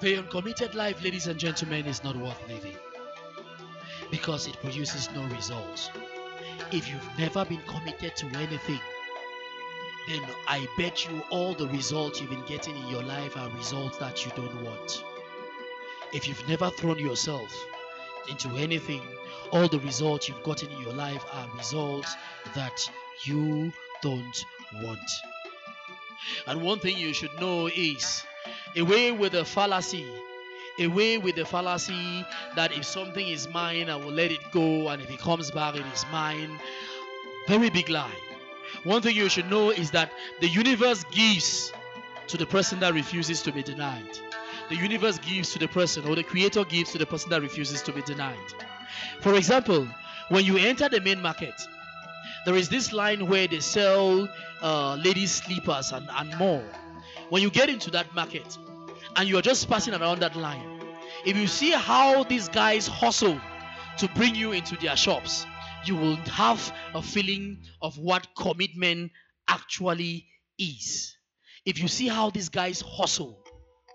The 0.00 0.16
uncommitted 0.16 0.74
life, 0.74 1.04
ladies 1.04 1.26
and 1.26 1.38
gentlemen, 1.38 1.84
is 1.84 2.02
not 2.02 2.16
worth 2.16 2.40
living 2.48 2.76
because 4.10 4.46
it 4.46 4.58
produces 4.62 5.10
no 5.14 5.24
results. 5.24 5.90
If 6.70 6.88
you've 6.88 7.18
never 7.18 7.44
been 7.44 7.60
committed 7.66 8.16
to 8.16 8.26
anything, 8.28 8.80
then 10.08 10.22
I 10.48 10.66
bet 10.78 11.06
you 11.06 11.22
all 11.28 11.52
the 11.52 11.68
results 11.68 12.22
you've 12.22 12.30
been 12.30 12.46
getting 12.46 12.74
in 12.74 12.88
your 12.88 13.02
life 13.02 13.36
are 13.36 13.50
results 13.50 13.98
that 13.98 14.24
you 14.24 14.32
don't 14.34 14.64
want. 14.64 15.04
If 16.14 16.26
you've 16.26 16.48
never 16.48 16.70
thrown 16.70 16.98
yourself 16.98 17.54
into 18.26 18.48
anything, 18.56 19.02
all 19.50 19.68
the 19.68 19.80
results 19.80 20.30
you've 20.30 20.42
gotten 20.42 20.70
in 20.70 20.80
your 20.80 20.94
life 20.94 21.22
are 21.34 21.46
results 21.58 22.16
that 22.54 22.90
you 23.26 23.70
don't 24.00 24.44
want. 24.82 25.10
And 26.46 26.62
one 26.62 26.78
thing 26.78 26.96
you 26.98 27.12
should 27.12 27.38
know 27.40 27.66
is 27.68 28.22
away 28.76 29.12
with 29.12 29.32
the 29.32 29.44
fallacy 29.44 30.06
away 30.78 31.18
with 31.18 31.36
the 31.36 31.44
fallacy 31.44 32.24
that 32.56 32.72
if 32.72 32.84
something 32.84 33.26
is 33.28 33.48
mine, 33.48 33.90
I 33.90 33.96
will 33.96 34.12
let 34.12 34.30
it 34.30 34.40
go, 34.52 34.88
and 34.88 35.02
if 35.02 35.10
it 35.10 35.18
comes 35.18 35.50
back, 35.50 35.74
it 35.76 35.84
is 35.92 36.04
mine. 36.10 36.58
Very 37.48 37.70
big 37.70 37.88
lie. 37.88 38.10
One 38.84 39.02
thing 39.02 39.14
you 39.14 39.28
should 39.28 39.50
know 39.50 39.70
is 39.70 39.90
that 39.90 40.10
the 40.40 40.48
universe 40.48 41.04
gives 41.10 41.72
to 42.28 42.36
the 42.36 42.46
person 42.46 42.80
that 42.80 42.94
refuses 42.94 43.42
to 43.42 43.52
be 43.52 43.62
denied. 43.62 44.18
The 44.68 44.76
universe 44.76 45.18
gives 45.18 45.52
to 45.52 45.58
the 45.58 45.68
person, 45.68 46.06
or 46.06 46.14
the 46.14 46.22
creator 46.22 46.64
gives 46.64 46.92
to 46.92 46.98
the 46.98 47.06
person 47.06 47.30
that 47.30 47.42
refuses 47.42 47.82
to 47.82 47.92
be 47.92 48.02
denied. 48.02 48.36
For 49.20 49.34
example, 49.34 49.86
when 50.28 50.44
you 50.44 50.56
enter 50.56 50.88
the 50.88 51.00
main 51.00 51.20
market, 51.20 51.54
there 52.44 52.56
is 52.56 52.68
this 52.68 52.92
line 52.92 53.28
where 53.28 53.46
they 53.46 53.60
sell 53.60 54.28
uh, 54.62 54.94
ladies' 54.96 55.32
slippers 55.32 55.92
and, 55.92 56.08
and 56.10 56.36
more. 56.36 56.64
When 57.28 57.42
you 57.42 57.50
get 57.50 57.68
into 57.68 57.90
that 57.92 58.14
market, 58.14 58.58
and 59.16 59.28
you 59.28 59.36
are 59.38 59.42
just 59.42 59.68
passing 59.68 59.94
around 59.94 60.20
that 60.20 60.36
line, 60.36 60.80
if 61.24 61.36
you 61.36 61.46
see 61.46 61.70
how 61.70 62.24
these 62.24 62.48
guys 62.48 62.86
hustle 62.86 63.40
to 63.98 64.08
bring 64.14 64.34
you 64.34 64.52
into 64.52 64.76
their 64.76 64.96
shops, 64.96 65.46
you 65.84 65.96
will 65.96 66.16
have 66.16 66.72
a 66.94 67.02
feeling 67.02 67.58
of 67.80 67.98
what 67.98 68.26
commitment 68.36 69.12
actually 69.48 70.26
is. 70.58 71.16
If 71.64 71.80
you 71.80 71.88
see 71.88 72.08
how 72.08 72.30
these 72.30 72.48
guys 72.48 72.80
hustle, 72.80 73.44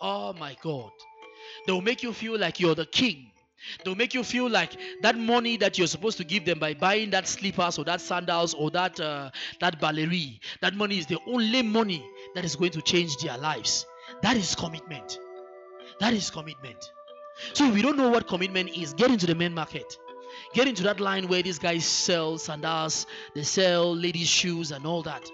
oh 0.02 0.33
my 0.33 0.55
God, 0.61 0.91
they 1.66 1.73
will 1.73 1.81
make 1.81 2.03
you 2.03 2.14
feel 2.14 2.38
like 2.38 2.59
you're 2.59 2.75
the 2.75 2.86
king. 2.86 3.27
They'll 3.83 3.95
make 3.95 4.13
you 4.13 4.23
feel 4.23 4.50
like 4.50 4.72
that 5.02 5.17
money 5.17 5.58
that 5.58 5.77
you're 5.77 5.88
supposed 5.88 6.17
to 6.17 6.23
give 6.23 6.45
them 6.45 6.59
by 6.59 6.73
buying 6.73 7.09
that 7.11 7.27
slippers 7.27 7.77
or 7.77 7.86
that 7.86 8.02
sandals 8.02 8.53
or 8.53 8.72
that 8.72 8.99
uh, 8.99 9.31
that 9.59 9.81
ballerie, 9.81 10.39
that 10.61 10.75
money 10.75 10.97
is 10.97 11.05
the 11.05 11.19
only 11.27 11.61
money 11.61 12.05
that 12.36 12.45
is 12.45 12.55
going 12.55 12.72
to 12.72 12.81
change 12.81 13.17
their 13.17 13.38
lives. 13.38 13.86
That 14.22 14.38
is 14.38 14.55
commitment. 14.55 15.19
That 15.99 16.14
is 16.14 16.30
commitment. 16.30 16.91
So 17.53 17.69
we 17.69 17.81
don't 17.81 17.97
know 17.97 18.09
what 18.09 18.27
commitment 18.27 18.75
is, 18.75 18.94
get 18.94 19.11
into 19.11 19.25
the 19.25 19.36
main 19.36 19.53
market. 19.53 19.97
Get 20.53 20.67
into 20.67 20.83
that 20.83 20.99
line 20.99 21.27
where 21.27 21.42
these 21.42 21.59
guys 21.59 21.86
sell 21.86 22.38
sandals, 22.38 23.05
they 23.33 23.44
sell 23.44 23.95
ladies' 23.95 24.27
shoes 24.27 24.71
and 24.71 24.86
all 24.86 25.03
that. 25.03 25.30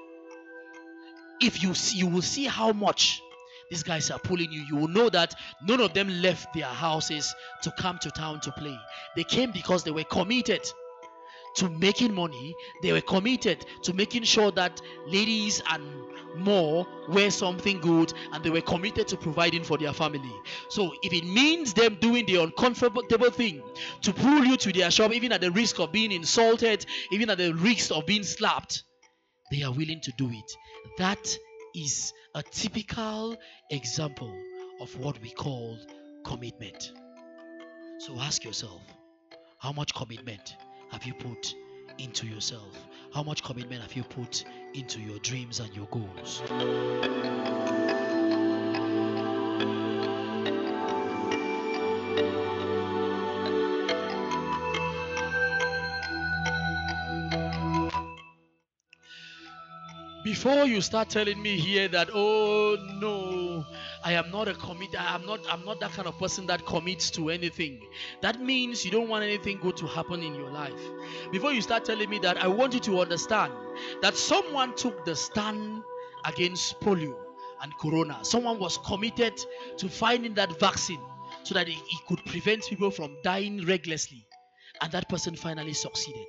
If 1.42 1.62
you 1.62 1.74
see, 1.74 1.98
you 1.98 2.08
will 2.08 2.22
see 2.22 2.46
how 2.46 2.72
much 2.72 3.22
these 3.69 3.83
guys 3.83 4.11
are 4.11 4.19
pulling 4.19 4.52
you. 4.52 4.61
You 4.61 4.75
will 4.75 4.88
know 4.88 5.09
that 5.09 5.36
none 5.64 5.81
of 5.81 5.94
them 5.94 6.09
left 6.22 6.53
their 6.53 6.66
houses 6.66 7.33
to 7.64 7.72
come 7.72 7.97
to 8.00 8.11
town 8.11 8.39
to 8.42 8.52
play. 8.52 8.78
They 9.16 9.23
came 9.23 9.52
because 9.52 9.83
they 9.83 9.92
were 9.92 10.03
committed 10.03 10.61
to 11.56 11.69
making 11.69 12.14
money. 12.14 12.56
They 12.81 12.94
were 12.94 13.02
committed 13.02 13.66
to 13.84 13.94
making 13.94 14.23
sure 14.23 14.52
that 14.52 14.81
ladies 15.08 15.61
and 15.69 15.84
more 16.36 16.88
wear 17.09 17.30
something 17.30 17.80
good 17.80 18.11
and 18.31 18.44
they 18.44 18.50
were 18.50 18.61
committed 18.61 19.08
to 19.08 19.17
providing 19.17 19.64
for 19.64 19.78
their 19.78 19.94
family. 19.94 20.34
So 20.69 20.94
if 21.03 21.14
it 21.14 21.25
means 21.25 21.73
them 21.73 21.97
doing 22.00 22.25
the 22.25 22.38
uncomfortable 22.38 23.31
thing 23.31 23.62
to 24.02 24.13
pull 24.13 24.44
you 24.44 24.57
to 24.57 24.73
their 24.73 24.90
shop, 24.90 25.13
even 25.13 25.31
at 25.31 25.41
the 25.41 25.52
risk 25.52 25.79
of 25.79 25.91
being 25.91 26.12
insulted, 26.12 26.85
even 27.12 27.29
at 27.29 27.38
the 27.38 27.53
risk 27.53 27.91
of 27.91 28.06
being 28.06 28.23
slapped, 28.23 28.84
they 29.52 29.62
are 29.63 29.72
willing 29.72 30.02
to 30.02 30.12
do 30.18 30.29
it. 30.31 30.52
That 30.97 31.38
is 31.73 32.13
a 32.35 32.44
typical 32.44 33.38
example 33.69 34.34
of 34.79 34.97
what 34.97 35.22
we 35.22 35.31
call 35.31 35.78
commitment. 36.23 36.91
So 38.00 38.19
ask 38.19 38.44
yourself, 38.44 38.81
how 39.57 39.72
much 39.72 39.94
commitment 39.94 40.56
have 40.91 41.03
you 41.06 41.13
put 41.13 41.56
into 41.97 42.28
yourself? 42.28 42.78
How 43.13 43.23
much 43.23 43.44
commitment 43.44 43.81
have 43.81 43.94
you 43.94 44.03
put 44.03 44.44
into 44.73 45.00
your 45.00 45.19
dreams 45.19 45.59
and 45.59 45.73
your 45.75 45.88
goals? 45.88 46.41
Before 60.34 60.66
you 60.66 60.82
start 60.82 61.10
telling 61.10 61.40
me 61.40 61.60
here 61.60 61.88
that 61.88 62.10
oh 62.12 62.76
no 63.00 63.64
i 64.04 64.14
am 64.14 64.32
not 64.32 64.48
a 64.48 64.54
commit 64.56 64.90
i'm 64.98 65.24
not 65.28 65.40
i'm 65.48 65.64
not 65.64 65.80
that 65.80 65.92
kind 65.92 66.08
of 66.08 66.18
person 66.18 66.48
that 66.48 66.66
commits 66.66 67.12
to 67.12 67.30
anything. 67.30 67.80
That 68.22 68.42
means 68.42 68.84
you 68.84 68.90
don't 68.90 69.10
want 69.10 69.24
anything 69.24 69.60
good 69.62 69.78
to 69.78 69.86
happen 69.86 70.24
in 70.24 70.34
your 70.34 70.50
life. 70.50 70.82
Before 71.32 71.54
you 71.54 71.62
start 71.62 71.86
telling 71.86 72.10
me 72.10 72.18
that 72.24 72.38
i 72.38 72.48
want 72.48 72.74
you 72.74 72.80
to 72.80 73.00
understand 73.00 73.54
that 74.02 74.16
someone 74.16 74.76
took 74.76 75.06
the 75.06 75.16
stand 75.16 75.84
against 76.26 76.80
polio 76.82 77.16
and 77.62 77.72
corona. 77.80 78.18
Someone 78.24 78.58
was 78.58 78.80
committed 78.80 79.40
to 79.78 79.88
finding 79.88 80.34
that 80.34 80.60
vaccine 80.60 81.02
so 81.44 81.54
that 81.54 81.68
it, 81.70 81.78
it 81.78 82.08
could 82.08 82.26
prevent 82.26 82.64
people 82.64 82.90
from 82.90 83.16
dying 83.24 83.64
recklessly. 83.68 84.26
And 84.82 84.92
that 84.94 85.08
person 85.10 85.36
finally 85.36 85.74
succeeded 85.74 86.26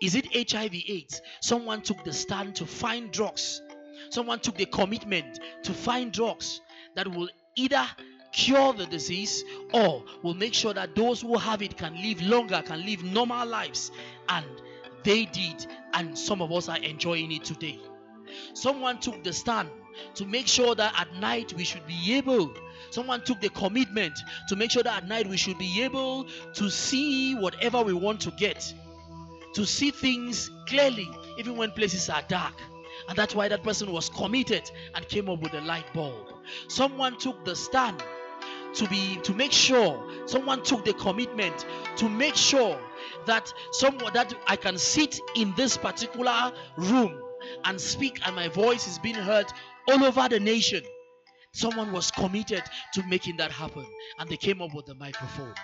is 0.00 0.14
it 0.14 0.50
HIV 0.50 0.74
AIDS? 0.88 1.20
Someone 1.40 1.82
took 1.82 2.04
the 2.04 2.12
stand 2.12 2.56
to 2.56 2.66
find 2.66 3.10
drugs. 3.10 3.62
Someone 4.10 4.40
took 4.40 4.56
the 4.56 4.66
commitment 4.66 5.40
to 5.64 5.72
find 5.72 6.12
drugs 6.12 6.60
that 6.94 7.08
will 7.08 7.28
either 7.56 7.86
cure 8.32 8.72
the 8.72 8.86
disease 8.86 9.44
or 9.72 10.04
will 10.22 10.34
make 10.34 10.54
sure 10.54 10.74
that 10.74 10.94
those 10.94 11.20
who 11.22 11.36
have 11.36 11.62
it 11.62 11.76
can 11.76 11.94
live 12.02 12.20
longer, 12.22 12.62
can 12.64 12.84
live 12.84 13.02
normal 13.02 13.46
lives. 13.46 13.90
And 14.28 14.46
they 15.04 15.24
did, 15.26 15.66
and 15.94 16.18
some 16.18 16.42
of 16.42 16.52
us 16.52 16.68
are 16.68 16.78
enjoying 16.78 17.32
it 17.32 17.44
today. 17.44 17.78
Someone 18.54 18.98
took 18.98 19.24
the 19.24 19.32
stand 19.32 19.68
to 20.14 20.26
make 20.26 20.46
sure 20.46 20.74
that 20.74 20.92
at 20.98 21.12
night 21.14 21.52
we 21.54 21.64
should 21.64 21.86
be 21.86 22.14
able 22.14 22.54
someone 22.90 23.22
took 23.22 23.40
the 23.40 23.48
commitment 23.50 24.18
to 24.48 24.56
make 24.56 24.70
sure 24.70 24.82
that 24.82 25.02
at 25.02 25.08
night 25.08 25.26
we 25.26 25.36
should 25.36 25.58
be 25.58 25.82
able 25.82 26.24
to 26.54 26.70
see 26.70 27.34
whatever 27.34 27.82
we 27.82 27.92
want 27.92 28.20
to 28.20 28.30
get 28.32 28.72
to 29.54 29.64
see 29.66 29.90
things 29.90 30.50
clearly, 30.66 31.08
even 31.38 31.56
when 31.56 31.70
places 31.70 32.08
are 32.08 32.22
dark. 32.28 32.54
And 33.08 33.16
that's 33.16 33.34
why 33.34 33.48
that 33.48 33.62
person 33.62 33.92
was 33.92 34.08
committed 34.08 34.70
and 34.94 35.08
came 35.08 35.28
up 35.28 35.40
with 35.40 35.54
a 35.54 35.60
light 35.60 35.92
bulb. 35.94 36.26
Someone 36.68 37.16
took 37.18 37.44
the 37.44 37.54
stand 37.54 38.02
to 38.74 38.86
be 38.88 39.16
to 39.22 39.34
make 39.34 39.52
sure 39.52 40.10
someone 40.26 40.62
took 40.62 40.84
the 40.84 40.92
commitment 40.92 41.64
to 41.96 42.08
make 42.08 42.34
sure 42.36 42.78
that 43.26 43.52
someone 43.72 44.12
that 44.12 44.34
I 44.46 44.56
can 44.56 44.76
sit 44.76 45.20
in 45.36 45.54
this 45.56 45.76
particular 45.76 46.52
room 46.76 47.18
and 47.64 47.80
speak 47.80 48.20
and 48.26 48.36
my 48.36 48.48
voice 48.48 48.86
is 48.86 48.98
being 48.98 49.14
heard 49.14 49.46
all 49.88 50.04
over 50.04 50.28
the 50.28 50.40
nation. 50.40 50.82
Someone 51.52 51.92
was 51.92 52.10
committed 52.10 52.62
to 52.94 53.02
making 53.06 53.38
that 53.38 53.50
happen 53.50 53.86
and 54.18 54.28
they 54.28 54.36
came 54.36 54.60
up 54.60 54.74
with 54.74 54.86
the 54.86 54.94
microphone. 54.94 55.54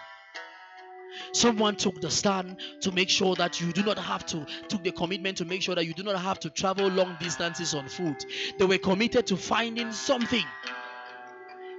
Someone 1.32 1.76
took 1.76 2.00
the 2.00 2.10
stand 2.10 2.56
to 2.80 2.92
make 2.92 3.08
sure 3.08 3.34
that 3.36 3.60
you 3.60 3.72
do 3.72 3.82
not 3.82 3.98
have 3.98 4.24
to, 4.26 4.46
took 4.68 4.82
the 4.82 4.92
commitment 4.92 5.38
to 5.38 5.44
make 5.44 5.62
sure 5.62 5.74
that 5.74 5.86
you 5.86 5.94
do 5.94 6.02
not 6.02 6.20
have 6.20 6.38
to 6.40 6.50
travel 6.50 6.88
long 6.88 7.16
distances 7.20 7.74
on 7.74 7.88
foot. 7.88 8.24
They 8.58 8.64
were 8.64 8.78
committed 8.78 9.26
to 9.28 9.36
finding 9.36 9.92
something. 9.92 10.44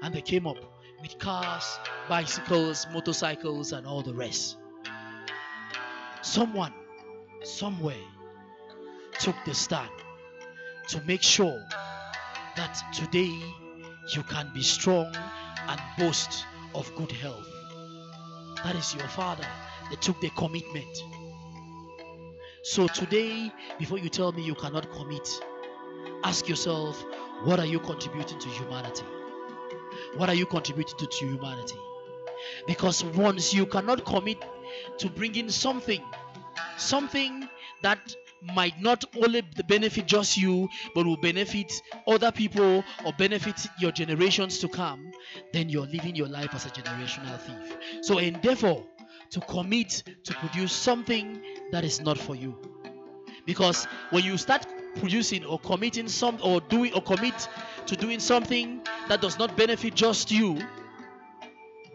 And 0.01 0.13
they 0.13 0.21
came 0.21 0.45
up 0.47 0.57
with 1.01 1.17
cars, 1.19 1.79
bicycles, 2.09 2.87
motorcycles, 2.93 3.71
and 3.71 3.85
all 3.85 4.01
the 4.01 4.13
rest. 4.13 4.57
Someone, 6.21 6.73
somewhere, 7.43 7.95
took 9.19 9.35
the 9.45 9.53
stand 9.53 9.89
to 10.89 11.01
make 11.03 11.21
sure 11.21 11.63
that 12.55 12.81
today 12.93 13.33
you 14.13 14.23
can 14.23 14.51
be 14.53 14.61
strong 14.61 15.13
and 15.67 15.81
boast 15.97 16.45
of 16.73 16.93
good 16.95 17.11
health. 17.11 17.54
That 18.65 18.75
is 18.77 18.95
your 18.95 19.07
father. 19.07 19.45
They 19.91 19.95
took 19.97 20.19
the 20.21 20.31
commitment. 20.31 21.03
So 22.63 22.87
today, 22.87 23.51
before 23.77 23.99
you 23.99 24.09
tell 24.09 24.31
me 24.31 24.41
you 24.41 24.55
cannot 24.55 24.91
commit, 24.91 25.29
ask 26.23 26.49
yourself, 26.49 26.99
what 27.43 27.59
are 27.59 27.67
you 27.67 27.79
contributing 27.79 28.39
to 28.39 28.49
humanity? 28.49 29.05
What 30.17 30.29
are 30.29 30.33
you 30.33 30.47
contributing 30.47 30.97
to, 30.97 31.05
to 31.05 31.25
humanity? 31.27 31.77
Because 32.65 33.03
once 33.03 33.53
you 33.53 33.67
cannot 33.67 34.03
commit 34.03 34.43
to 34.97 35.11
bringing 35.11 35.51
something, 35.51 36.01
something 36.75 37.47
that 37.83 38.15
might 38.53 38.79
not 38.81 39.03
only 39.15 39.41
benefit 39.67 40.05
just 40.05 40.37
you, 40.37 40.69
but 40.93 41.05
will 41.05 41.17
benefit 41.17 41.71
other 42.07 42.31
people 42.31 42.83
or 43.05 43.13
benefit 43.17 43.67
your 43.79 43.91
generations 43.91 44.59
to 44.59 44.67
come, 44.67 45.11
then 45.53 45.69
you're 45.69 45.87
living 45.87 46.15
your 46.15 46.27
life 46.27 46.53
as 46.53 46.65
a 46.65 46.69
generational 46.69 47.39
thief. 47.39 47.77
So 48.01 48.17
endeavor 48.17 48.75
to 49.31 49.39
commit 49.41 50.03
to 50.23 50.33
produce 50.35 50.71
something 50.71 51.41
that 51.71 51.83
is 51.83 52.01
not 52.01 52.17
for 52.17 52.35
you. 52.35 52.57
Because 53.45 53.85
when 54.09 54.23
you 54.23 54.37
start 54.37 54.65
producing 54.95 55.45
or 55.45 55.59
committing 55.59 56.07
some 56.07 56.39
or 56.43 56.61
doing 56.61 56.93
or 56.93 57.01
commit 57.01 57.47
to 57.85 57.95
doing 57.95 58.19
something 58.19 58.81
that 59.07 59.21
does 59.21 59.37
not 59.37 59.55
benefit 59.57 59.93
just 59.93 60.31
you, 60.31 60.59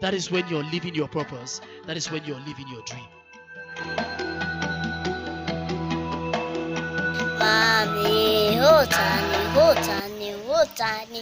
that 0.01 0.13
is 0.13 0.31
when 0.31 0.47
you're 0.47 0.63
living 0.63 0.95
your 0.95 1.07
purpose. 1.07 1.61
That 1.85 1.97
is 1.97 2.11
when 2.11 2.23
you're 2.25 2.39
living 2.39 2.67
your 2.67 2.83
dream. 2.85 4.30
Mami, 8.91 9.37
hotani, 9.55 10.33
hotani, 10.33 10.33
hotani. 10.47 11.21